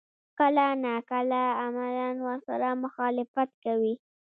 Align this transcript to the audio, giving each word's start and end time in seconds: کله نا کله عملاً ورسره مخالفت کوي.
کله 0.39 0.65
نا 0.83 0.95
کله 1.11 1.41
عملاً 1.65 2.09
ورسره 2.25 2.67
مخالفت 2.83 3.49
کوي. 3.65 3.93